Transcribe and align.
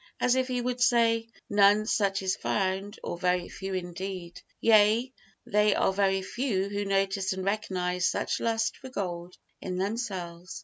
As 0.19 0.33
if 0.33 0.47
he 0.47 0.61
would 0.61 0.81
say: 0.81 1.27
"None 1.47 1.85
such 1.85 2.23
is 2.23 2.35
found, 2.35 2.97
or 3.03 3.19
very 3.19 3.47
few 3.49 3.75
indeed." 3.75 4.41
Yea, 4.59 5.13
they 5.45 5.75
are 5.75 5.93
very 5.93 6.23
few 6.23 6.69
who 6.69 6.85
notice 6.85 7.33
and 7.33 7.45
recognise 7.45 8.07
such 8.07 8.39
lust 8.39 8.77
for 8.77 8.89
gold 8.89 9.37
in 9.61 9.77
themselves. 9.77 10.59